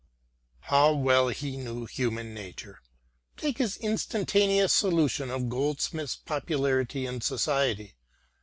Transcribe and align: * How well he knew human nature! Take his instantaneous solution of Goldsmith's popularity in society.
* 0.37 0.59
How 0.71 0.93
well 0.95 1.27
he 1.27 1.57
knew 1.57 1.85
human 1.85 2.33
nature! 2.33 2.79
Take 3.37 3.59
his 3.59 3.77
instantaneous 3.77 4.73
solution 4.73 5.29
of 5.29 5.47
Goldsmith's 5.47 6.15
popularity 6.15 7.05
in 7.05 7.21
society. 7.21 7.93